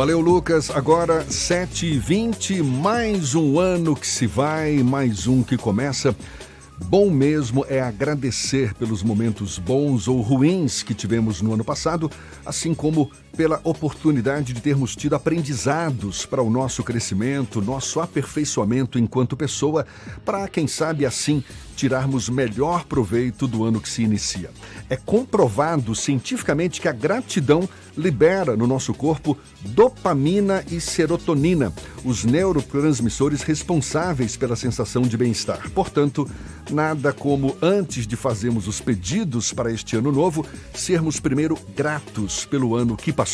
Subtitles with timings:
[0.00, 0.70] Valeu, Lucas.
[0.70, 6.16] Agora, 7h20, mais um ano que se vai, mais um que começa.
[6.86, 12.10] Bom mesmo é agradecer pelos momentos bons ou ruins que tivemos no ano passado,
[12.46, 13.10] assim como
[13.40, 19.86] pela oportunidade de termos tido aprendizados para o nosso crescimento, nosso aperfeiçoamento enquanto pessoa,
[20.26, 21.42] para, quem sabe assim,
[21.74, 24.50] tirarmos melhor proveito do ano que se inicia.
[24.90, 27.66] É comprovado cientificamente que a gratidão
[27.96, 31.72] libera no nosso corpo dopamina e serotonina,
[32.04, 35.70] os neurotransmissores responsáveis pela sensação de bem-estar.
[35.70, 36.28] Portanto,
[36.70, 40.44] nada como antes de fazermos os pedidos para este ano novo,
[40.74, 43.29] sermos primeiro gratos pelo ano que passou.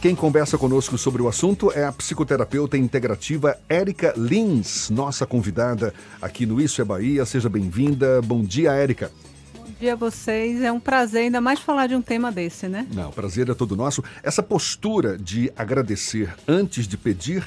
[0.00, 6.46] Quem conversa conosco sobre o assunto é a psicoterapeuta integrativa Érica Lins, nossa convidada aqui
[6.46, 7.24] no Isso é Bahia.
[7.26, 8.22] Seja bem-vinda.
[8.22, 9.10] Bom dia, Érica.
[9.54, 10.62] Bom dia a vocês.
[10.62, 12.86] É um prazer ainda mais falar de um tema desse, né?
[12.94, 14.02] Não, o prazer é todo nosso.
[14.22, 17.46] Essa postura de agradecer antes de pedir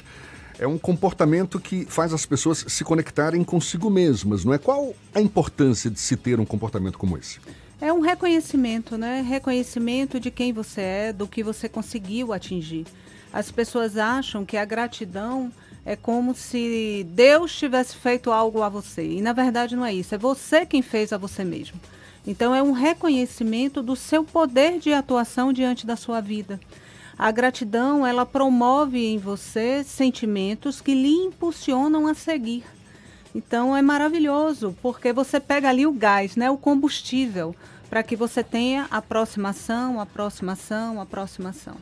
[0.59, 4.57] é um comportamento que faz as pessoas se conectarem consigo mesmas, não é?
[4.57, 7.39] Qual a importância de se ter um comportamento como esse?
[7.81, 9.21] É um reconhecimento, né?
[9.21, 12.85] Reconhecimento de quem você é, do que você conseguiu atingir.
[13.31, 15.49] As pessoas acham que a gratidão
[15.85, 19.05] é como se Deus tivesse feito algo a você.
[19.05, 20.13] E na verdade não é isso.
[20.13, 21.79] É você quem fez a você mesmo.
[22.27, 26.59] Então é um reconhecimento do seu poder de atuação diante da sua vida.
[27.17, 32.63] A gratidão, ela promove em você sentimentos que lhe impulsionam a seguir.
[33.33, 37.55] Então é maravilhoso, porque você pega ali o gás, né, o combustível,
[37.89, 41.75] para que você tenha aproximação, aproximação, aproximação.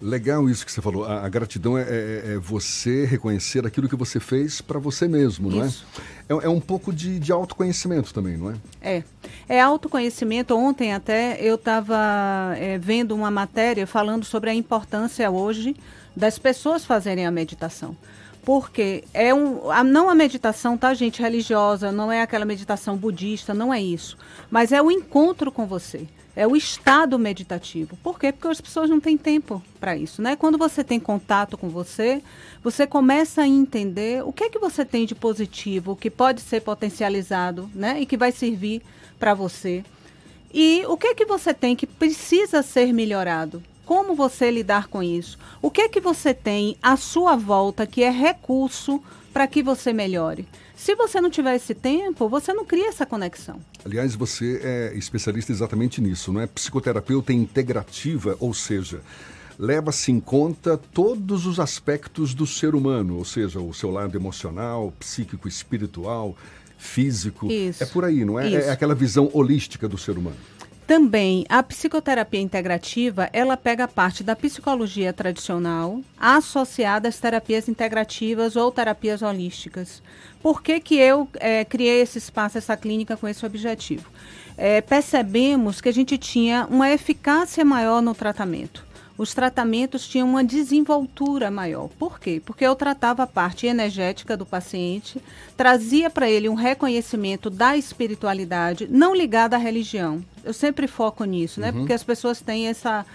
[0.00, 1.06] Legal isso que você falou.
[1.06, 5.50] A, a gratidão é, é, é, você reconhecer aquilo que você fez para você mesmo,
[5.50, 5.68] não é?
[5.68, 6.34] é?
[6.34, 6.44] é?
[6.44, 8.54] É um pouco de, de autoconhecimento também, não é?
[8.82, 9.04] É.
[9.48, 10.54] É autoconhecimento.
[10.54, 15.74] Ontem até eu estava é, vendo uma matéria falando sobre a importância hoje
[16.14, 17.96] das pessoas fazerem a meditação.
[18.46, 23.52] Porque é um, a, não a meditação, tá, gente, religiosa, não é aquela meditação budista,
[23.52, 24.16] não é isso.
[24.48, 26.06] Mas é o encontro com você.
[26.36, 27.98] É o estado meditativo.
[28.04, 28.30] Por quê?
[28.30, 30.36] Porque as pessoas não têm tempo para isso, né?
[30.36, 32.22] Quando você tem contato com você,
[32.62, 36.60] você começa a entender o que é que você tem de positivo, que pode ser
[36.60, 38.00] potencializado, né?
[38.00, 38.80] E que vai servir
[39.18, 39.82] para você.
[40.54, 43.60] E o que é que você tem que precisa ser melhorado?
[43.86, 45.38] Como você lidar com isso?
[45.62, 49.00] O que é que você tem à sua volta que é recurso
[49.32, 50.44] para que você melhore?
[50.74, 53.60] Se você não tiver esse tempo, você não cria essa conexão.
[53.84, 56.48] Aliás, você é especialista exatamente nisso, não é?
[56.48, 59.00] Psicoterapeuta integrativa, ou seja,
[59.56, 64.92] leva-se em conta todos os aspectos do ser humano, ou seja, o seu lado emocional,
[64.98, 66.36] psíquico, espiritual,
[66.76, 67.46] físico.
[67.46, 67.84] Isso.
[67.84, 68.52] É por aí, não é?
[68.52, 70.36] É aquela visão holística do ser humano.
[70.86, 78.70] Também a psicoterapia integrativa, ela pega parte da psicologia tradicional associada às terapias integrativas ou
[78.70, 80.00] terapias holísticas.
[80.40, 84.08] Por que, que eu é, criei esse espaço, essa clínica com esse objetivo?
[84.56, 88.85] É, percebemos que a gente tinha uma eficácia maior no tratamento
[89.18, 91.88] os tratamentos tinham uma desenvoltura maior.
[91.98, 92.40] Por quê?
[92.44, 95.20] Porque eu tratava a parte energética do paciente,
[95.56, 100.22] trazia para ele um reconhecimento da espiritualidade, não ligada à religião.
[100.44, 101.70] Eu sempre foco nisso, né?
[101.70, 101.78] Uhum.
[101.78, 103.06] Porque as pessoas têm essa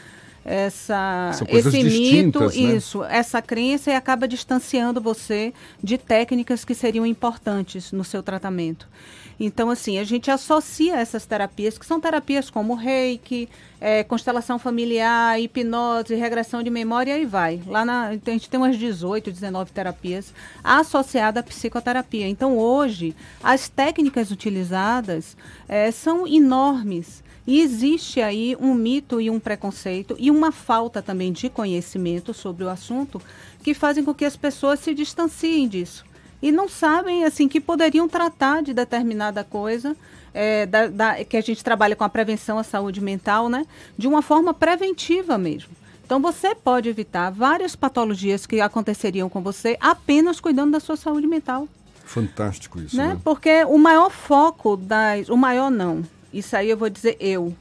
[0.43, 2.55] essa esse mito, né?
[2.55, 8.87] isso, essa crença e acaba distanciando você de técnicas que seriam importantes no seu tratamento.
[9.43, 13.49] Então, assim, a gente associa essas terapias, que são terapias como reiki,
[13.79, 17.59] é, constelação familiar, hipnose, regressão de memória e vai.
[17.65, 20.31] Lá na, a gente tem umas 18, 19 terapias
[20.63, 22.27] associadas à psicoterapia.
[22.27, 25.35] Então, hoje, as técnicas utilizadas
[25.67, 27.23] é, são enormes.
[27.51, 32.63] E existe aí um mito e um preconceito e uma falta também de conhecimento sobre
[32.63, 33.21] o assunto
[33.61, 36.05] que fazem com que as pessoas se distanciem disso
[36.41, 39.97] e não sabem assim que poderiam tratar de determinada coisa
[40.33, 43.65] é, da, da, que a gente trabalha com a prevenção à saúde mental, né?
[43.97, 45.71] De uma forma preventiva mesmo.
[46.05, 51.27] Então você pode evitar várias patologias que aconteceriam com você apenas cuidando da sua saúde
[51.27, 51.67] mental.
[52.05, 53.09] Fantástico isso, né?
[53.09, 53.21] né?
[53.21, 56.01] Porque o maior foco das, o maior não.
[56.33, 57.55] Isso aí eu vou dizer eu,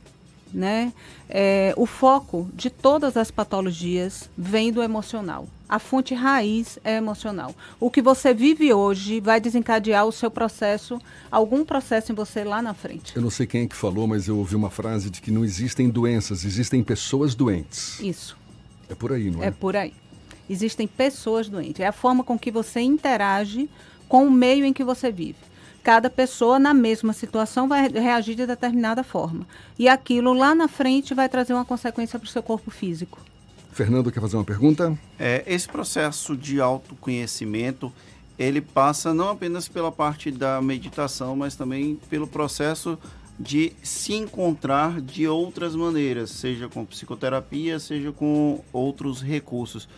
[0.52, 0.92] né?
[1.28, 5.48] É, o foco de todas as patologias vem do emocional.
[5.68, 7.54] A fonte raiz é emocional.
[7.78, 11.00] O que você vive hoje vai desencadear o seu processo,
[11.30, 13.14] algum processo em você lá na frente.
[13.14, 15.44] Eu não sei quem é que falou, mas eu ouvi uma frase de que não
[15.44, 18.00] existem doenças, existem pessoas doentes.
[18.00, 18.36] Isso.
[18.88, 19.46] É por aí, não é?
[19.46, 19.92] É por aí.
[20.48, 21.80] Existem pessoas doentes.
[21.80, 23.70] É a forma com que você interage
[24.08, 25.49] com o meio em que você vive
[25.82, 29.46] cada pessoa na mesma situação vai reagir de determinada forma.
[29.78, 33.18] E aquilo lá na frente vai trazer uma consequência para o seu corpo físico.
[33.72, 34.98] Fernando quer fazer uma pergunta?
[35.18, 37.92] É, esse processo de autoconhecimento,
[38.38, 42.98] ele passa não apenas pela parte da meditação, mas também pelo processo
[43.38, 49.88] de se encontrar de outras maneiras, seja com psicoterapia, seja com outros recursos.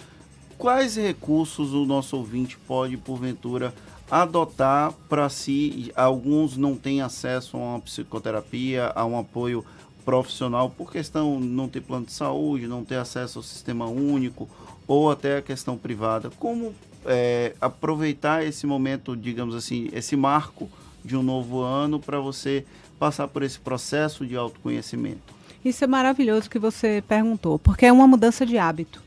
[0.57, 3.75] Quais recursos o nosso ouvinte pode, porventura,
[4.13, 5.91] adotar para si?
[5.97, 9.65] Alguns não têm acesso a uma psicoterapia, a um apoio
[10.05, 14.47] profissional por questão não ter plano de saúde, não ter acesso ao sistema único
[14.87, 16.31] ou até a questão privada.
[16.39, 16.75] Como
[17.07, 20.69] é, aproveitar esse momento, digamos assim, esse marco
[21.03, 22.67] de um novo ano para você
[22.99, 25.33] passar por esse processo de autoconhecimento?
[25.65, 29.01] Isso é maravilhoso que você perguntou, porque é uma mudança de hábito.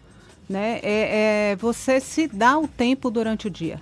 [0.49, 0.79] Né?
[0.81, 3.79] É, é você se dá o tempo durante o dia.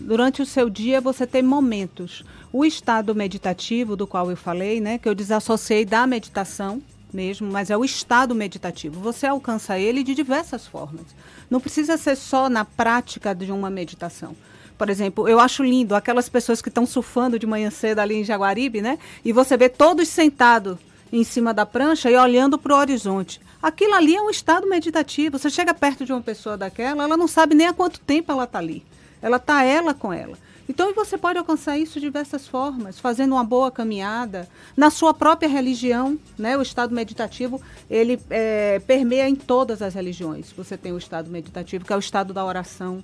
[0.00, 2.22] Durante o seu dia você tem momentos.
[2.52, 6.82] O estado meditativo do qual eu falei, né, que eu desassociei da meditação
[7.12, 9.00] mesmo, mas é o estado meditativo.
[9.00, 11.06] Você alcança ele de diversas formas.
[11.50, 14.36] Não precisa ser só na prática de uma meditação.
[14.76, 18.24] Por exemplo, eu acho lindo aquelas pessoas que estão surfando de manhã cedo ali em
[18.24, 18.98] Jaguaribe, né?
[19.24, 20.76] E você vê todos sentados
[21.10, 23.40] em cima da prancha e olhando para o horizonte.
[23.62, 25.38] Aquilo ali é um estado meditativo.
[25.38, 28.44] Você chega perto de uma pessoa daquela, ela não sabe nem há quanto tempo ela
[28.44, 28.84] está ali.
[29.20, 30.36] Ela está ela com ela.
[30.68, 35.48] Então você pode alcançar isso de diversas formas, fazendo uma boa caminhada na sua própria
[35.48, 36.56] religião, né?
[36.56, 40.52] O estado meditativo ele é, permeia em todas as religiões.
[40.52, 43.02] Você tem o estado meditativo que é o estado da oração,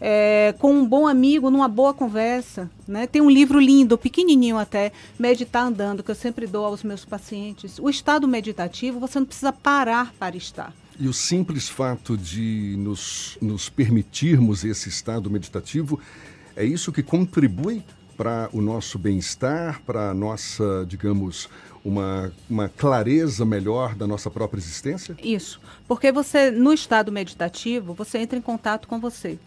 [0.00, 2.68] é, com um bom amigo, numa boa conversa.
[2.88, 3.06] Né?
[3.06, 7.78] Tem um livro lindo, pequenininho até, Meditar Andando, que eu sempre dou aos meus pacientes.
[7.78, 10.72] O estado meditativo, você não precisa parar para estar.
[10.98, 15.98] E o simples fato de nos, nos permitirmos esse estado meditativo,
[16.54, 17.82] é isso que contribui
[18.16, 21.48] para o nosso bem-estar, para a nossa, digamos,
[21.84, 25.16] uma, uma clareza melhor da nossa própria existência?
[25.22, 29.38] Isso, porque você, no estado meditativo, você entra em contato com você.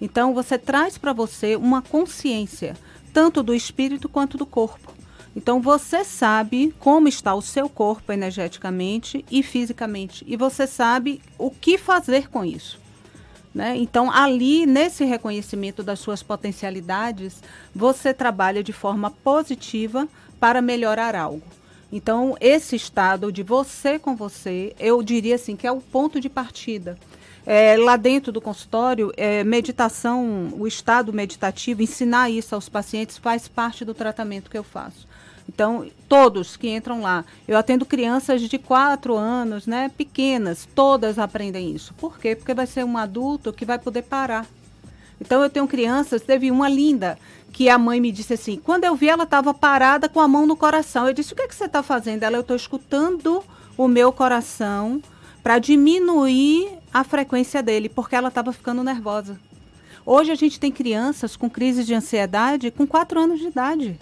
[0.00, 2.76] Então, você traz para você uma consciência,
[3.12, 4.92] tanto do espírito quanto do corpo.
[5.34, 10.24] Então, você sabe como está o seu corpo energeticamente e fisicamente.
[10.28, 12.78] E você sabe o que fazer com isso.
[13.54, 13.76] Né?
[13.76, 17.42] Então, ali, nesse reconhecimento das suas potencialidades,
[17.74, 20.08] você trabalha de forma positiva
[20.40, 21.46] para melhorar algo.
[21.92, 26.30] Então, esse estado de você com você, eu diria assim, que é o ponto de
[26.30, 26.98] partida.
[27.44, 33.48] É, lá dentro do consultório, é, meditação, o estado meditativo, ensinar isso aos pacientes faz
[33.48, 35.06] parte do tratamento que eu faço.
[35.54, 41.74] Então, todos que entram lá, eu atendo crianças de 4 anos, né, pequenas, todas aprendem
[41.74, 41.92] isso.
[41.94, 42.34] Por quê?
[42.34, 44.46] Porque vai ser um adulto que vai poder parar.
[45.20, 47.18] Então, eu tenho crianças, teve uma linda,
[47.52, 50.46] que a mãe me disse assim, quando eu vi ela estava parada com a mão
[50.46, 51.06] no coração.
[51.06, 52.22] Eu disse, o que, é que você está fazendo?
[52.22, 53.44] Ela, eu estou escutando
[53.76, 55.02] o meu coração
[55.42, 59.38] para diminuir a frequência dele, porque ela estava ficando nervosa.
[60.04, 64.00] Hoje a gente tem crianças com crise de ansiedade com 4 anos de idade.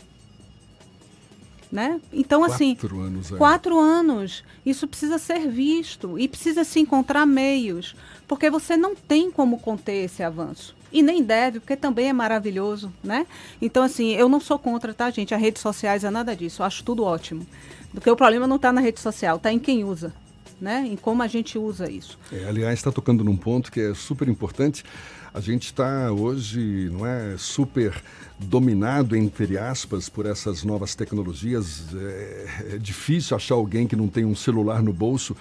[1.70, 2.00] Né?
[2.12, 3.36] Então, quatro assim, anos, é.
[3.36, 7.94] quatro anos, isso precisa ser visto e precisa se encontrar meios,
[8.26, 10.74] porque você não tem como conter esse avanço.
[10.92, 13.24] E nem deve, porque também é maravilhoso, né?
[13.62, 15.32] Então, assim, eu não sou contra, tá, gente?
[15.32, 17.46] As redes sociais é nada disso, eu acho tudo ótimo.
[17.92, 20.12] Porque o problema não está na rede social, está em quem usa
[20.60, 22.18] né, em como a gente usa isso.
[22.30, 24.84] É, aliás, está tocando num ponto que é super importante.
[25.32, 28.02] A gente está hoje, não é, super
[28.38, 31.84] dominado entre aspas por essas novas tecnologias.
[31.94, 35.36] É, é difícil achar alguém que não tem um celular no bolso.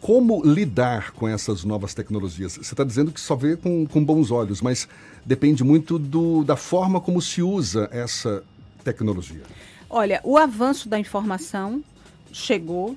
[0.00, 2.54] Como lidar com essas novas tecnologias?
[2.54, 4.86] Você está dizendo que só vê com, com bons olhos, mas
[5.24, 8.44] depende muito do, da forma como se usa essa
[8.84, 9.42] tecnologia.
[9.88, 11.82] Olha, o avanço da informação
[12.30, 12.96] chegou,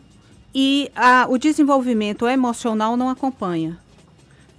[0.53, 3.77] e a, o desenvolvimento emocional não acompanha.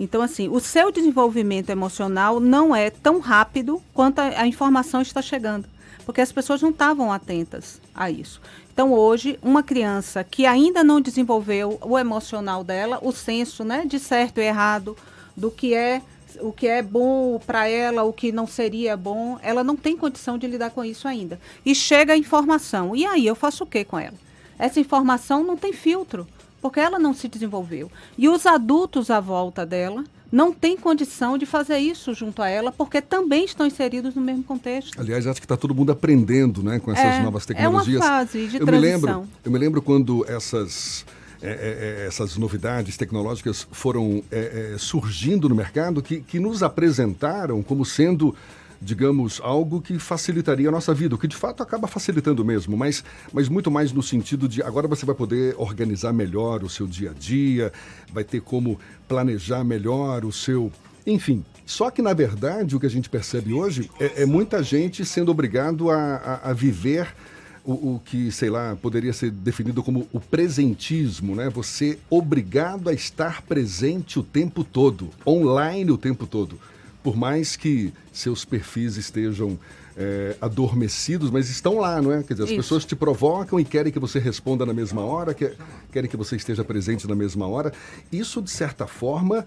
[0.01, 5.21] Então, assim, o seu desenvolvimento emocional não é tão rápido quanto a, a informação está
[5.21, 5.69] chegando,
[6.07, 8.41] porque as pessoas não estavam atentas a isso.
[8.73, 13.99] Então, hoje, uma criança que ainda não desenvolveu o emocional dela, o senso né, de
[13.99, 14.97] certo e errado,
[15.37, 16.01] do que é
[16.41, 20.39] o que é bom para ela, o que não seria bom, ela não tem condição
[20.39, 21.39] de lidar com isso ainda.
[21.67, 22.97] E chega a informação.
[22.97, 24.15] E aí, eu faço o que com ela?
[24.61, 26.29] essa informação não tem filtro,
[26.61, 27.91] porque ela não se desenvolveu.
[28.17, 32.71] E os adultos à volta dela não têm condição de fazer isso junto a ela,
[32.71, 34.99] porque também estão inseridos no mesmo contexto.
[35.01, 38.01] Aliás, acho que está todo mundo aprendendo né, com essas é, novas tecnologias.
[38.01, 39.01] É uma fase de eu transição.
[39.01, 41.05] Me lembro, eu me lembro quando essas...
[41.43, 46.63] É, é, é essas novidades tecnológicas foram é, é, surgindo no mercado que, que nos
[46.63, 48.37] apresentaram como sendo
[48.81, 53.05] digamos, algo que facilitaria a nossa vida, o que de fato acaba facilitando mesmo, mas,
[53.33, 57.11] mas muito mais no sentido de agora você vai poder organizar melhor o seu dia
[57.11, 57.73] a dia,
[58.13, 60.73] vai ter como planejar melhor o seu.
[61.07, 65.05] Enfim, só que na verdade o que a gente percebe hoje é, é muita gente
[65.05, 67.15] sendo obrigado a, a, a viver
[67.63, 71.51] o, o, que, sei lá, poderia ser definido como o presentismo, né?
[71.51, 76.59] Você obrigado a estar presente o tempo todo, online o tempo todo.
[77.03, 79.59] Por mais que seus perfis estejam
[79.97, 82.23] é, adormecidos, mas estão lá, não é?
[82.23, 82.57] Quer dizer, as Isso.
[82.59, 86.65] pessoas te provocam e querem que você responda na mesma hora, querem que você esteja
[86.65, 87.73] presente na mesma hora.
[88.11, 89.47] Isso, de certa forma,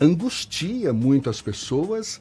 [0.00, 2.20] angustia muito as pessoas,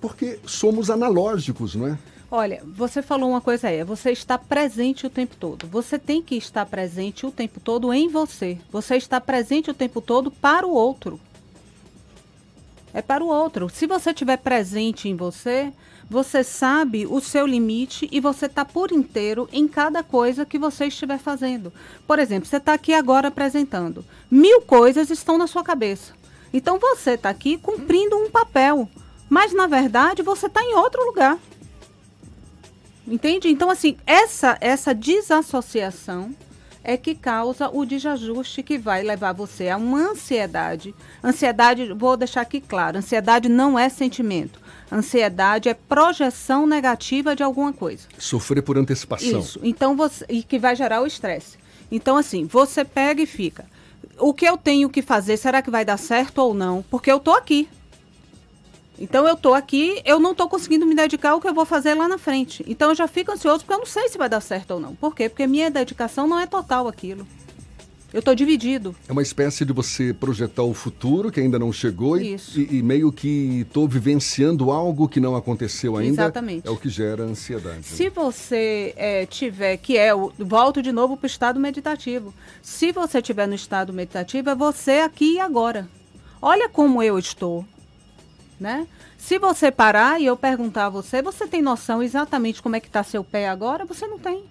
[0.00, 1.98] porque somos analógicos, não é?
[2.32, 5.66] Olha, você falou uma coisa aí, você está presente o tempo todo.
[5.66, 8.56] Você tem que estar presente o tempo todo em você.
[8.70, 11.18] Você está presente o tempo todo para o outro.
[12.92, 13.68] É para o outro.
[13.68, 15.72] Se você estiver presente em você,
[16.08, 20.86] você sabe o seu limite e você está por inteiro em cada coisa que você
[20.86, 21.72] estiver fazendo.
[22.06, 24.04] Por exemplo, você está aqui agora apresentando.
[24.30, 26.12] Mil coisas estão na sua cabeça.
[26.52, 28.88] Então você está aqui cumprindo um papel.
[29.28, 31.38] Mas na verdade você está em outro lugar.
[33.06, 33.48] Entende?
[33.48, 36.34] Então, assim, essa, essa desassociação
[36.82, 40.94] é que causa o desajuste que vai levar você a uma ansiedade.
[41.22, 44.60] Ansiedade, vou deixar aqui claro, ansiedade não é sentimento.
[44.90, 48.08] Ansiedade é projeção negativa de alguma coisa.
[48.18, 49.40] Sofrer por antecipação.
[49.40, 49.60] Isso.
[49.62, 51.58] Então você e que vai gerar o estresse.
[51.90, 53.64] Então assim, você pega e fica.
[54.18, 55.36] O que eu tenho que fazer?
[55.36, 56.84] Será que vai dar certo ou não?
[56.90, 57.68] Porque eu tô aqui.
[59.00, 61.94] Então eu tô aqui, eu não tô conseguindo me dedicar ao que eu vou fazer
[61.94, 62.62] lá na frente.
[62.68, 64.94] Então eu já fico ansioso porque eu não sei se vai dar certo ou não.
[64.94, 65.28] Por quê?
[65.28, 67.26] Porque minha dedicação não é total aquilo.
[68.12, 68.94] Eu estou dividido.
[69.08, 72.82] É uma espécie de você projetar o futuro que ainda não chegou e, e, e,
[72.82, 76.22] meio que estou vivenciando algo que não aconteceu ainda.
[76.24, 76.66] Exatamente.
[76.66, 77.76] É o que gera ansiedade.
[77.76, 77.82] Né?
[77.84, 82.34] Se você é, tiver, que é, o, volto de novo para o estado meditativo.
[82.60, 85.88] Se você estiver no estado meditativo, é você aqui e agora.
[86.42, 87.64] Olha como eu estou
[88.60, 88.86] né?
[89.16, 92.86] Se você parar e eu perguntar a você, você tem noção exatamente como é que
[92.86, 93.86] está seu pé agora?
[93.86, 94.44] Você não tem.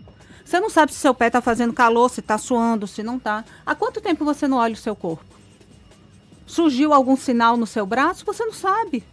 [0.43, 3.45] Você não sabe se seu pé está fazendo calor, se está suando, se não está.
[3.63, 5.23] Há quanto tempo você não olha o seu corpo?
[6.47, 8.25] Surgiu algum sinal no seu braço?
[8.25, 9.03] Você não sabe.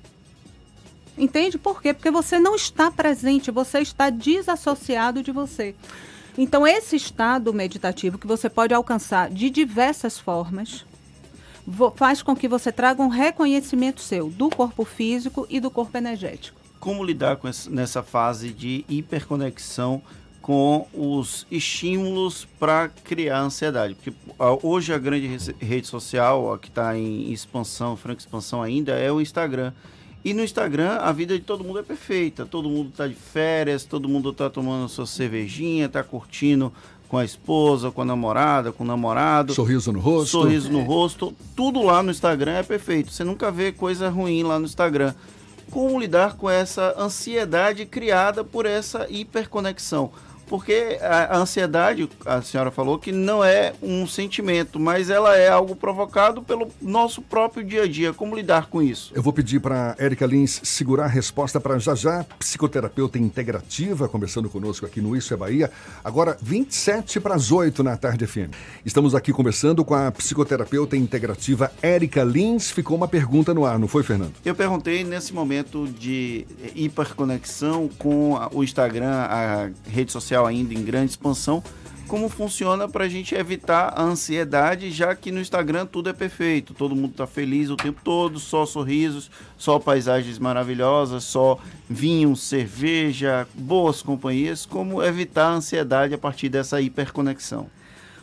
[1.19, 1.93] Entende por quê?
[1.93, 5.75] Porque você não está presente, você está desassociado de você.
[6.39, 10.85] Então, esse estado meditativo que você pode alcançar de diversas formas,
[11.95, 16.61] faz com que você traga um reconhecimento seu do corpo físico e do corpo energético.
[16.79, 20.03] Como lidar com essa, nessa fase de hiperconexão
[20.41, 23.95] com os estímulos para criar ansiedade?
[23.95, 24.13] Porque
[24.63, 25.27] hoje a grande
[25.59, 29.73] rede social, que está em expansão, franca expansão ainda, é o Instagram.
[30.25, 32.47] E no Instagram a vida de todo mundo é perfeita.
[32.47, 36.73] Todo mundo está de férias, todo mundo está tomando sua cervejinha, está curtindo
[37.09, 39.55] com a esposa, com a namorada, com o namorado.
[39.55, 40.31] Sorriso no rosto.
[40.31, 41.35] Sorriso no rosto.
[41.55, 43.13] Tudo lá no Instagram é perfeito.
[43.13, 45.15] Você nunca vê coisa ruim lá no Instagram.
[45.71, 50.13] Como lidar com essa ansiedade criada por essa hiperconexão?
[50.49, 55.75] Porque a ansiedade, a senhora falou que não é um sentimento, mas ela é algo
[55.75, 58.13] provocado pelo nosso próprio dia a dia.
[58.13, 59.13] Como lidar com isso?
[59.15, 64.49] Eu vou pedir para Érica Lins segurar a resposta para já já, psicoterapeuta integrativa, conversando
[64.49, 65.71] conosco aqui no Isso é Bahia.
[66.05, 68.53] Agora, 27 para as 8 na tarde FM.
[68.85, 72.71] Estamos aqui conversando com a psicoterapeuta integrativa Érica Lins.
[72.71, 74.35] Ficou uma pergunta no ar, não foi, Fernando?
[74.45, 81.13] Eu perguntei nesse momento de hiperconexão com o Instagram, a rede social ainda em grande
[81.13, 81.63] expansão,
[82.07, 86.73] como funciona para a gente evitar a ansiedade, já que no Instagram tudo é perfeito,
[86.73, 93.47] todo mundo está feliz o tempo todo, só sorrisos, só paisagens maravilhosas, só vinho, cerveja,
[93.55, 94.65] boas companhias.
[94.65, 97.69] Como evitar a ansiedade a partir dessa hiperconexão?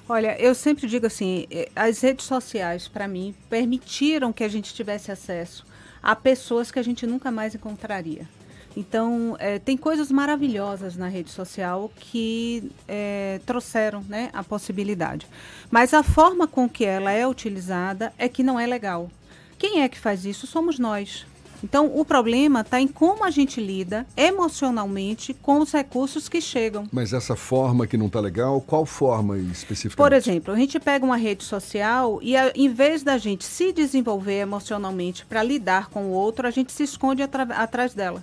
[0.08, 4.74] Olha, eu sempre digo assim, eh, as redes sociais, para mim, permitiram que a gente
[4.74, 5.66] tivesse acesso
[6.02, 8.28] a pessoas que a gente nunca mais encontraria.
[8.76, 15.28] Então, é, tem coisas maravilhosas na rede social que é, trouxeram né, a possibilidade.
[15.70, 19.10] Mas a forma com que ela é utilizada é que não é legal.
[19.58, 20.48] Quem é que faz isso?
[20.48, 21.26] Somos nós.
[21.64, 26.86] Então, o problema está em como a gente lida emocionalmente com os recursos que chegam.
[26.92, 29.96] Mas essa forma que não está legal, qual forma especificamente?
[29.96, 33.72] Por exemplo, a gente pega uma rede social e, a, em vez da gente se
[33.72, 38.22] desenvolver emocionalmente para lidar com o outro, a gente se esconde atrás dela.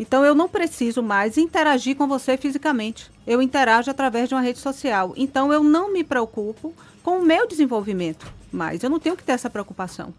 [0.00, 3.10] Então eu não preciso mais interagir com você fisicamente.
[3.26, 5.12] Eu interajo através de uma rede social.
[5.14, 9.32] Então eu não me preocupo com o meu desenvolvimento, mas eu não tenho que ter
[9.32, 10.14] essa preocupação.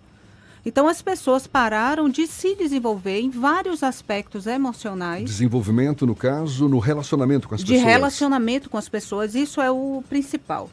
[0.63, 5.25] Então as pessoas pararam de se desenvolver em vários aspectos emocionais.
[5.25, 7.83] Desenvolvimento, no caso, no relacionamento com as de pessoas.
[7.83, 10.69] De relacionamento com as pessoas, isso é o principal.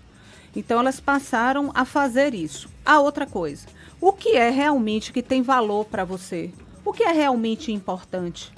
[0.54, 2.68] Então elas passaram a fazer isso.
[2.84, 3.66] A outra coisa,
[4.02, 6.50] o que é realmente que tem valor para você?
[6.84, 8.52] O que é realmente importante?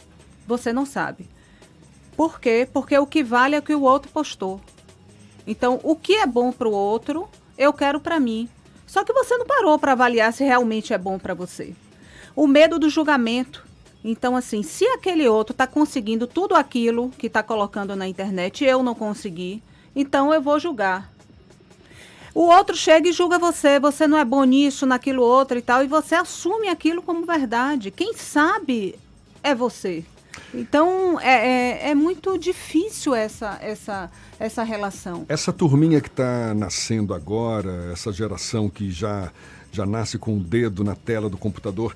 [0.51, 1.29] Você não sabe.
[2.17, 2.69] Por quê?
[2.73, 4.61] Porque o que vale é o que o outro postou.
[5.47, 8.49] Então, o que é bom para o outro, eu quero para mim.
[8.85, 11.73] Só que você não parou para avaliar se realmente é bom para você.
[12.35, 13.65] O medo do julgamento.
[14.03, 18.67] Então, assim, se aquele outro está conseguindo tudo aquilo que está colocando na internet e
[18.67, 19.63] eu não consegui,
[19.95, 21.13] então eu vou julgar.
[22.35, 25.85] O outro chega e julga você, você não é bom nisso, naquilo outro e tal,
[25.85, 27.91] e você assume aquilo como verdade.
[27.93, 28.99] Quem sabe
[29.43, 30.05] é você.
[30.53, 35.25] Então é, é, é muito difícil essa, essa, essa relação.
[35.29, 39.33] Essa turminha que está nascendo agora, essa geração que já,
[39.71, 41.95] já nasce com o dedo na tela do computador,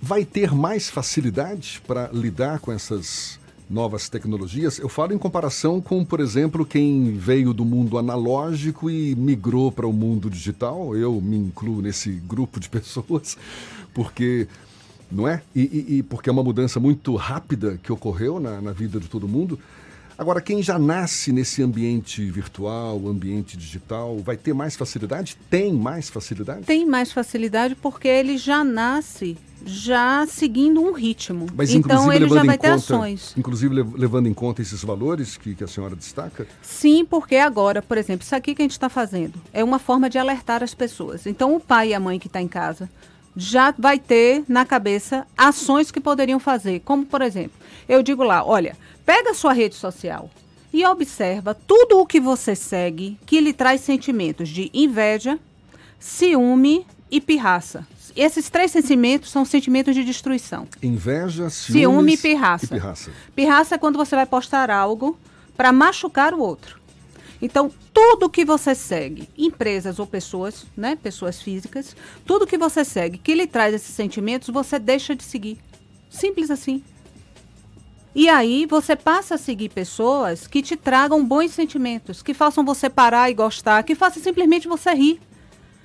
[0.00, 3.40] vai ter mais facilidade para lidar com essas
[3.72, 4.78] novas tecnologias.
[4.78, 9.86] Eu falo em comparação com, por exemplo, quem veio do mundo analógico e migrou para
[9.86, 10.94] o mundo digital.
[10.94, 13.36] Eu me incluo nesse grupo de pessoas,
[13.94, 14.46] porque
[15.12, 15.42] não é?
[15.54, 19.08] E, e, e, porque é uma mudança muito rápida que ocorreu na, na, vida de
[19.08, 19.58] todo mundo.
[20.16, 25.36] Agora, quem já nasce nesse ambiente virtual, ambiente digital, vai ter mais facilidade?
[25.50, 26.62] Tem mais facilidade?
[26.62, 31.46] Tem mais facilidade porque ele já nasce já seguindo um ritmo.
[31.54, 33.32] Mas, então ele já vai ter conta, ações.
[33.36, 36.46] Inclusive levando em conta esses valores que, que a senhora destaca?
[36.60, 40.10] Sim, porque agora, por exemplo, isso aqui que a gente está fazendo é uma forma
[40.10, 41.26] de alertar as pessoas.
[41.26, 42.88] Então o pai e a mãe que está em casa
[43.36, 46.80] já vai ter na cabeça ações que poderiam fazer.
[46.80, 47.52] Como, por exemplo,
[47.88, 50.30] eu digo lá, olha, pega a sua rede social
[50.72, 55.38] e observa tudo o que você segue que lhe traz sentimentos de inveja,
[55.98, 57.86] ciúme e pirraça.
[58.14, 60.66] Esses três sentimentos são sentimentos de destruição.
[60.82, 62.66] Inveja, ciúme e pirraça.
[62.66, 63.10] e pirraça.
[63.34, 65.18] Pirraça é quando você vai postar algo
[65.56, 66.81] para machucar o outro.
[67.42, 73.18] Então, tudo que você segue, empresas ou pessoas, né, pessoas físicas, tudo que você segue
[73.18, 75.58] que lhe traz esses sentimentos, você deixa de seguir.
[76.08, 76.84] Simples assim.
[78.14, 82.88] E aí você passa a seguir pessoas que te tragam bons sentimentos, que façam você
[82.88, 85.20] parar e gostar, que façam simplesmente você rir.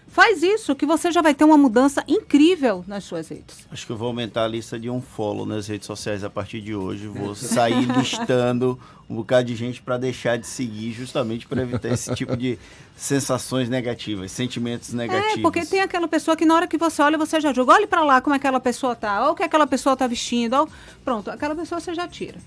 [0.08, 3.68] Faz isso, que você já vai ter uma mudança incrível nas suas redes.
[3.70, 6.62] Acho que eu vou aumentar a lista de um follow nas redes sociais a partir
[6.62, 7.08] de hoje.
[7.08, 12.14] Vou sair listando um bocado de gente para deixar de seguir, justamente para evitar esse
[12.16, 12.58] tipo de
[12.96, 15.40] sensações negativas, sentimentos negativos.
[15.40, 17.74] É, porque tem aquela pessoa que na hora que você olha, você já julga.
[17.74, 20.68] Olhe para lá como aquela pessoa tá, olha o que aquela pessoa tá vestindo.
[21.04, 22.40] Pronto, aquela pessoa você já tira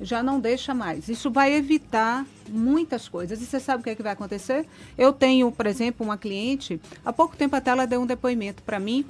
[0.00, 1.08] já não deixa mais.
[1.08, 3.40] Isso vai evitar muitas coisas.
[3.40, 4.66] E você sabe o que, é que vai acontecer?
[4.96, 8.78] Eu tenho, por exemplo, uma cliente, há pouco tempo até ela deu um depoimento para
[8.78, 9.04] mim.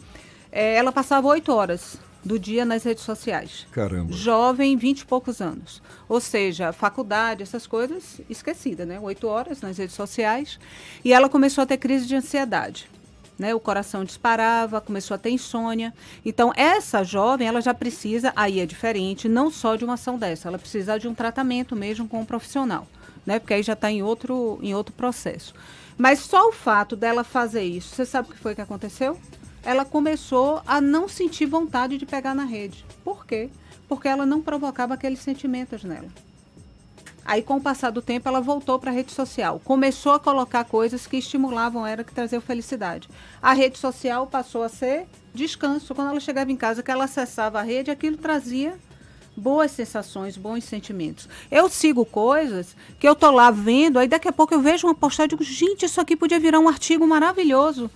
[0.51, 3.67] É, ela passava oito horas do dia nas redes sociais.
[3.71, 4.13] Caramba.
[4.13, 5.83] Jovem, vinte e poucos anos.
[6.09, 8.99] Ou seja, faculdade, essas coisas, esquecida, né?
[9.01, 10.59] Oito horas nas redes sociais.
[11.05, 12.89] E ela começou a ter crise de ansiedade
[13.39, 13.55] né?
[13.55, 15.95] O coração disparava, começou a ter insônia.
[16.25, 20.49] Então, essa jovem, ela já precisa, aí é diferente, não só de uma ação dessa,
[20.49, 22.87] ela precisa de um tratamento mesmo com um profissional,
[23.25, 23.39] né?
[23.39, 25.55] Porque aí já está em outro, em outro processo.
[25.97, 29.19] Mas só o fato dela fazer isso, você sabe o que foi que aconteceu?
[29.63, 32.85] Ela começou a não sentir vontade de pegar na rede.
[33.05, 33.51] Por quê?
[33.89, 36.09] Porque ela não provocava aqueles sentimentos nela.
[37.29, 39.61] Aí, com o passar do tempo, ela voltou para a rede social.
[39.63, 43.07] Começou a colocar coisas que estimulavam ela, que traziam felicidade.
[43.43, 45.95] A rede social passou a ser descanso.
[45.95, 48.79] Quando ela chegava em casa, que ela acessava a rede, aquilo trazia
[49.37, 51.29] boas sensações, bons sentimentos.
[51.51, 54.95] Eu sigo coisas que eu tô lá vendo, aí daqui a pouco eu vejo uma
[54.95, 57.91] postagem e digo, gente, isso aqui podia virar um artigo maravilhoso.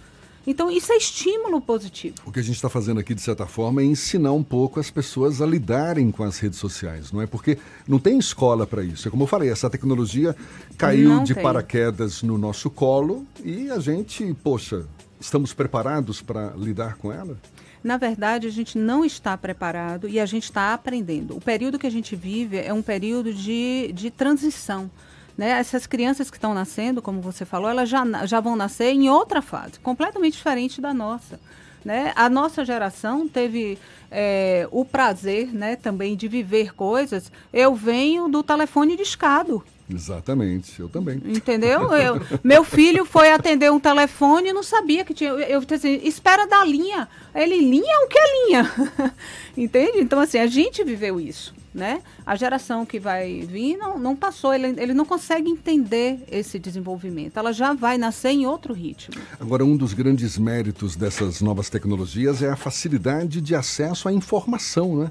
[0.47, 2.17] Então, isso é estímulo positivo.
[2.27, 4.91] O que a gente está fazendo aqui, de certa forma, é ensinar um pouco as
[4.91, 7.27] pessoas a lidarem com as redes sociais, não é?
[7.27, 9.07] Porque não tem escola para isso.
[9.07, 10.35] É como eu falei, essa tecnologia
[10.77, 11.43] caiu não de tem.
[11.43, 14.85] paraquedas no nosso colo e a gente, poxa,
[15.21, 17.39] estamos preparados para lidar com ela?
[17.83, 21.37] Na verdade, a gente não está preparado e a gente está aprendendo.
[21.37, 24.91] O período que a gente vive é um período de, de transição.
[25.37, 25.51] Né?
[25.51, 29.41] Essas crianças que estão nascendo, como você falou, elas já, já vão nascer em outra
[29.41, 31.41] fase, completamente diferente da nossa.
[31.85, 32.13] Né?
[32.15, 33.79] A nossa geração teve
[34.11, 37.33] é, o prazer né, também de viver coisas.
[37.53, 39.65] Eu venho do telefone discado.
[39.91, 41.21] Exatamente, eu também.
[41.25, 41.93] Entendeu?
[41.93, 45.31] Eu, meu filho foi atender um telefone e não sabia que tinha.
[45.31, 47.09] Eu, eu assim, espera da linha.
[47.35, 48.05] Ele, linha?
[48.05, 48.73] O que é linha?
[49.57, 49.99] Entende?
[49.99, 51.53] Então, assim, a gente viveu isso.
[51.75, 52.03] Né?
[52.25, 57.39] A geração que vai vir não, não passou, ele, ele não consegue entender esse desenvolvimento.
[57.39, 59.15] Ela já vai nascer em outro ritmo.
[59.41, 64.97] Agora, um dos grandes méritos dessas novas tecnologias é a facilidade de acesso à informação,
[64.97, 65.11] né?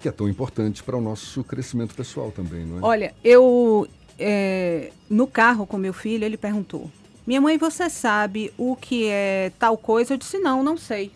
[0.00, 2.80] Que é tão importante para o nosso crescimento pessoal também, não é?
[2.82, 6.90] Olha, eu é, no carro com meu filho, ele perguntou:
[7.26, 10.14] Minha mãe, você sabe o que é tal coisa?
[10.14, 11.12] Eu disse: Não, não sei.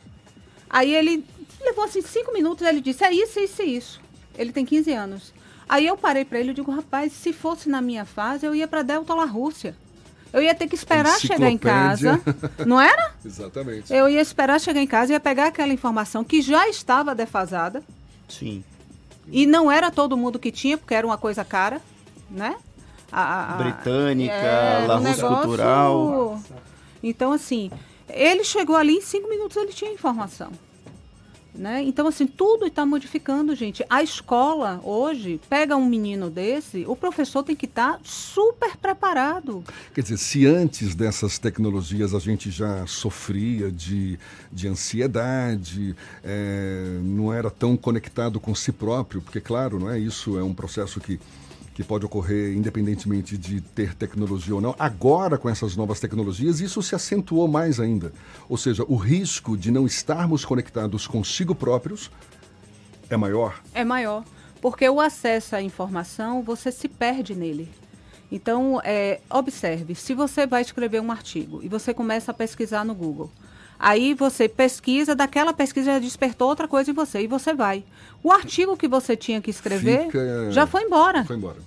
[0.70, 1.24] Aí ele
[1.60, 4.01] levou assim cinco minutos, ele disse: É isso, isso e isso.
[4.36, 5.32] Ele tem 15 anos.
[5.68, 8.68] Aí eu parei para ele e digo, rapaz, se fosse na minha fase, eu ia
[8.68, 9.74] para Delta La Rússia.
[10.32, 12.20] Eu ia ter que esperar chegar em casa.
[12.66, 13.14] Não era?
[13.24, 13.92] Exatamente.
[13.92, 17.82] Eu ia esperar chegar em casa, ia pegar aquela informação que já estava defasada.
[18.28, 18.64] Sim.
[19.28, 21.80] E não era todo mundo que tinha, porque era uma coisa cara,
[22.30, 22.56] né?
[23.10, 25.36] A, a, Britânica, é, La Rússia negócio...
[25.42, 26.40] Cultural.
[27.02, 27.70] Então, assim,
[28.08, 30.50] ele chegou ali em cinco minutos, ele tinha informação.
[31.54, 31.82] Né?
[31.82, 33.84] Então, assim, tudo está modificando, gente.
[33.90, 39.62] A escola, hoje, pega um menino desse, o professor tem que estar tá super preparado.
[39.94, 44.18] Quer dizer, se antes dessas tecnologias a gente já sofria de,
[44.50, 50.38] de ansiedade, é, não era tão conectado com si próprio, porque, claro, não é isso,
[50.38, 51.20] é um processo que
[51.74, 54.74] que pode ocorrer independentemente de ter tecnologia ou não.
[54.78, 58.12] Agora, com essas novas tecnologias, isso se acentuou mais ainda.
[58.48, 62.10] Ou seja, o risco de não estarmos conectados consigo próprios
[63.08, 63.60] é maior.
[63.74, 64.24] É maior,
[64.60, 67.68] porque o acesso à informação, você se perde nele.
[68.30, 72.94] Então, é, observe, se você vai escrever um artigo e você começa a pesquisar no
[72.94, 73.30] Google,
[73.82, 77.82] Aí você pesquisa, daquela pesquisa já despertou outra coisa em você e você vai.
[78.22, 80.52] O artigo que você tinha que escrever Fica...
[80.52, 81.24] já foi embora.
[81.24, 81.58] Foi embora.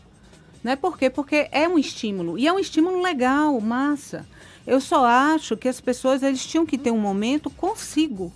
[0.63, 0.77] Né?
[0.77, 1.09] Por quê?
[1.09, 2.37] Porque é um estímulo.
[2.39, 4.25] E é um estímulo legal, massa.
[4.65, 8.31] Eu só acho que as pessoas eles tinham que ter um momento consigo.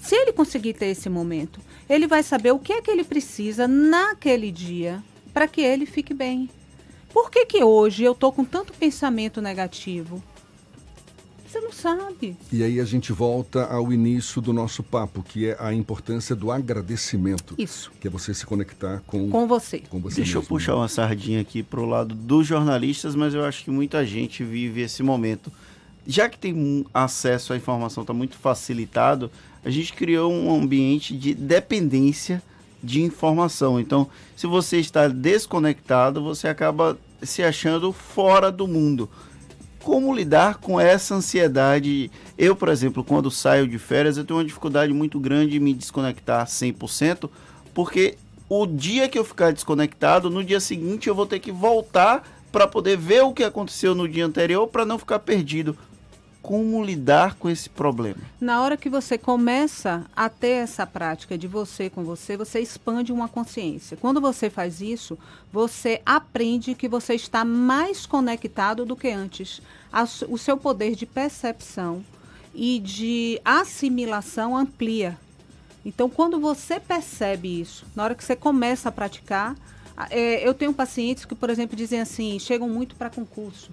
[0.00, 1.58] Se ele conseguir ter esse momento,
[1.90, 6.14] ele vai saber o que é que ele precisa naquele dia para que ele fique
[6.14, 6.48] bem.
[7.12, 10.22] Por que, que hoje eu estou com tanto pensamento negativo?
[11.54, 12.36] Você não sabe.
[12.52, 16.50] E aí a gente volta ao início do nosso papo, que é a importância do
[16.50, 17.54] agradecimento.
[17.56, 17.92] Isso.
[18.00, 19.78] Que é você se conectar com, com você.
[19.88, 20.42] Com você Deixa mesmo.
[20.42, 24.04] eu puxar uma sardinha aqui para o lado dos jornalistas, mas eu acho que muita
[24.04, 25.52] gente vive esse momento.
[26.04, 29.30] Já que tem acesso à informação, está muito facilitado,
[29.64, 32.42] a gente criou um ambiente de dependência
[32.82, 33.78] de informação.
[33.78, 39.08] Então, se você está desconectado, você acaba se achando fora do mundo
[39.84, 42.10] como lidar com essa ansiedade.
[42.38, 45.74] Eu, por exemplo, quando saio de férias, eu tenho uma dificuldade muito grande de me
[45.74, 47.28] desconectar 100%,
[47.74, 48.16] porque
[48.48, 52.66] o dia que eu ficar desconectado, no dia seguinte eu vou ter que voltar para
[52.66, 55.76] poder ver o que aconteceu no dia anterior para não ficar perdido
[56.44, 58.18] como lidar com esse problema?
[58.38, 63.10] Na hora que você começa a ter essa prática de você com você, você expande
[63.10, 63.96] uma consciência.
[63.96, 65.18] Quando você faz isso,
[65.50, 69.62] você aprende que você está mais conectado do que antes.
[70.28, 72.04] o seu poder de percepção
[72.54, 75.18] e de assimilação amplia.
[75.82, 79.56] Então, quando você percebe isso, na hora que você começa a praticar,
[80.10, 83.70] é, eu tenho pacientes que, por exemplo, dizem assim, chegam muito para concurso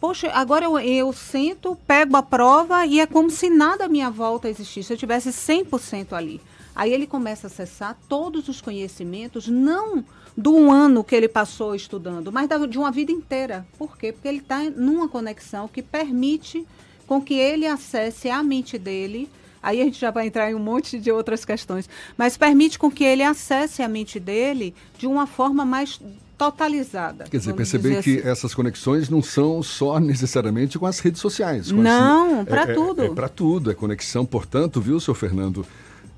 [0.00, 4.10] poxa, agora eu, eu sento, pego a prova e é como se nada à minha
[4.10, 6.40] volta existisse, eu tivesse 100% ali.
[6.74, 10.04] Aí ele começa a acessar todos os conhecimentos, não
[10.36, 13.66] do ano que ele passou estudando, mas da, de uma vida inteira.
[13.78, 14.12] Por quê?
[14.12, 16.66] Porque ele está numa conexão que permite
[17.06, 19.30] com que ele acesse a mente dele.
[19.62, 22.90] Aí a gente já vai entrar em um monte de outras questões, mas permite com
[22.90, 25.98] que ele acesse a mente dele de uma forma mais
[26.36, 27.24] totalizada.
[27.24, 28.28] Quer dizer, perceber dizer que assim.
[28.28, 31.70] essas conexões não são só necessariamente com as redes sociais.
[31.70, 33.02] Não, para é, tudo.
[33.02, 35.66] É, é para tudo, é conexão, portanto, viu, seu Fernando?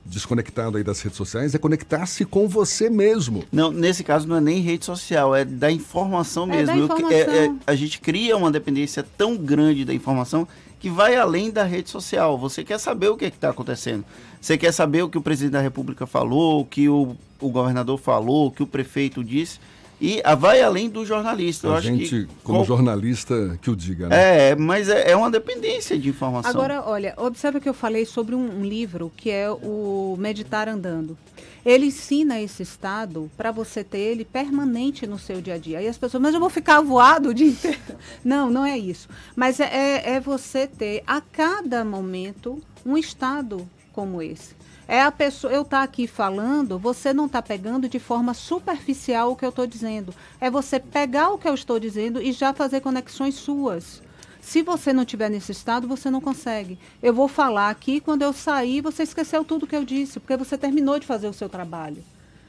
[0.05, 3.45] Desconectado aí das redes sociais, é conectar-se com você mesmo.
[3.53, 6.63] Não, nesse caso não é nem rede social, é da informação mesmo.
[6.63, 7.11] É da informação.
[7.11, 10.49] É, é, a gente cria uma dependência tão grande da informação
[10.81, 12.39] que vai além da rede social.
[12.39, 14.03] Você quer saber o que é está acontecendo.
[14.41, 17.99] Você quer saber o que o presidente da República falou, o que o, o governador
[17.99, 19.59] falou, o que o prefeito disse
[20.01, 21.69] e vai além do jornalista.
[21.69, 24.51] A Eu gente, que, como jornalista, que o diga, né?
[24.51, 26.51] É, mas é, é, uma dependência de informação.
[26.51, 31.19] Agora, olha, observa que eu falei sobre um, um livro que é o Meditar Andando.
[31.65, 35.79] Ele ensina esse estado para você ter ele permanente no seu dia a dia.
[35.79, 37.79] Aí as pessoas, mas eu vou ficar voado o dia inteiro.
[38.25, 39.09] Não, não é isso.
[39.35, 44.58] Mas é, é, é você ter a cada momento um estado como esse.
[44.91, 49.31] É a pessoa, eu estar tá aqui falando, você não está pegando de forma superficial
[49.33, 50.15] o que eu estou dizendo.
[50.41, 54.03] É você pegar o que eu estou dizendo e já fazer conexões suas.
[54.41, 56.79] Se você não tiver nesse estado, você não consegue.
[57.03, 60.57] Eu vou falar aqui, quando eu sair, você esqueceu tudo que eu disse, porque você
[60.57, 62.03] terminou de fazer o seu trabalho.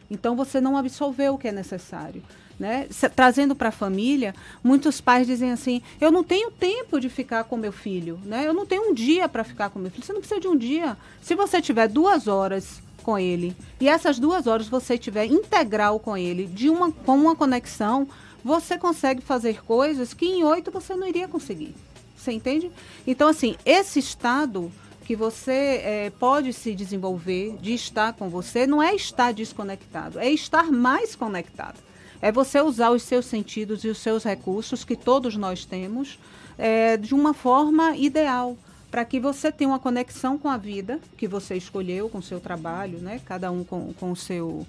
[0.09, 2.23] Então você não absolveu o que é necessário.
[2.59, 2.89] Né?
[3.15, 7.55] Trazendo para a família, muitos pais dizem assim: eu não tenho tempo de ficar com
[7.55, 8.45] meu filho, né?
[8.45, 10.03] eu não tenho um dia para ficar com meu filho.
[10.03, 10.97] Você não precisa de um dia.
[11.21, 16.17] Se você tiver duas horas com ele e essas duas horas você tiver integral com
[16.17, 18.07] ele, de uma, com uma conexão,
[18.43, 21.73] você consegue fazer coisas que em oito você não iria conseguir.
[22.15, 22.69] Você entende?
[23.07, 24.69] Então, assim, esse estado
[25.05, 30.29] que você é, pode se desenvolver de estar com você não é estar desconectado, é
[30.29, 31.79] estar mais conectado.
[32.21, 36.19] É você usar os seus sentidos e os seus recursos, que todos nós temos,
[36.57, 38.57] é, de uma forma ideal,
[38.91, 42.39] para que você tenha uma conexão com a vida que você escolheu, com o seu
[42.39, 43.21] trabalho, né?
[43.25, 44.65] cada um com, com o seu.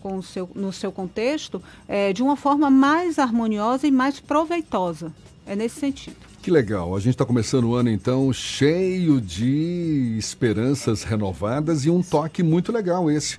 [0.00, 5.10] Com o seu, no seu contexto, é, de uma forma mais harmoniosa e mais proveitosa.
[5.46, 6.16] É nesse sentido.
[6.42, 6.94] Que legal.
[6.94, 12.70] A gente está começando o ano, então, cheio de esperanças renovadas e um toque muito
[12.70, 13.38] legal esse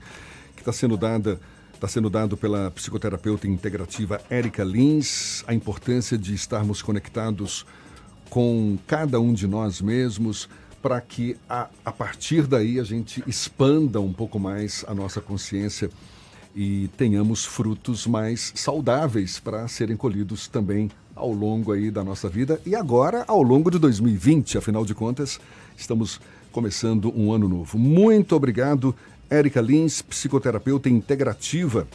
[0.55, 1.39] que está sendo dada
[1.75, 7.65] Está sendo dado pela psicoterapeuta integrativa Érica Lins a importância de estarmos conectados
[8.29, 10.49] com cada um de nós mesmos
[10.81, 15.89] para que a, a partir daí a gente expanda um pouco mais a nossa consciência
[16.55, 22.59] e tenhamos frutos mais saudáveis para serem colhidos também ao longo aí da nossa vida
[22.65, 25.41] e agora ao longo de 2020, afinal de contas,
[25.75, 26.21] estamos
[26.53, 27.77] começando um ano novo.
[27.77, 28.95] Muito obrigado,
[29.29, 31.87] Érica Lins, psicoterapeuta integrativa,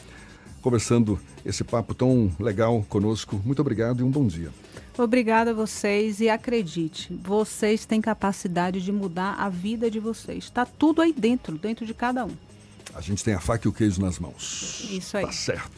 [0.60, 3.40] conversando esse papo tão legal conosco.
[3.44, 4.50] Muito obrigado e um bom dia.
[4.98, 10.44] Obrigada a vocês e acredite, vocês têm capacidade de mudar a vida de vocês.
[10.44, 12.32] Está tudo aí dentro, dentro de cada um.
[12.94, 14.88] A gente tem a faca e o queijo nas mãos.
[14.90, 15.24] Isso aí.
[15.24, 15.70] Tá certo.